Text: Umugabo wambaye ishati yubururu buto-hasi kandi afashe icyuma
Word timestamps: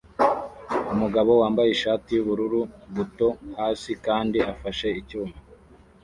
Umugabo 0.93 1.31
wambaye 1.41 1.69
ishati 1.71 2.09
yubururu 2.13 2.59
buto-hasi 2.95 3.91
kandi 4.05 4.37
afashe 4.53 4.87
icyuma 5.01 5.35